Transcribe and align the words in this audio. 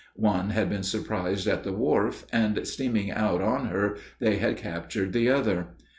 One 0.15 0.49
had 0.49 0.67
been 0.67 0.81
surprised 0.81 1.45
at 1.45 1.61
the 1.63 1.73
wharf, 1.73 2.25
and 2.33 2.67
steaming 2.67 3.11
out 3.11 3.39
on 3.39 3.67
her, 3.67 3.97
they 4.17 4.37
had 4.37 4.57
captured 4.57 5.13
the 5.13 5.29
other. 5.29 5.67